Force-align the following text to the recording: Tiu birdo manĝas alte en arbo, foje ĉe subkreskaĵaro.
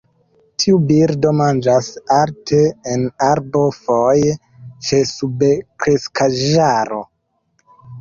Tiu 0.61 0.77
birdo 0.91 1.33
manĝas 1.41 1.89
alte 2.15 2.63
en 2.95 3.07
arbo, 3.27 3.63
foje 3.83 4.35
ĉe 4.89 5.05
subkreskaĵaro. 5.15 7.05